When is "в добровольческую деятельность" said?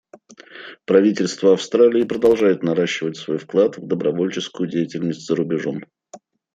3.77-5.27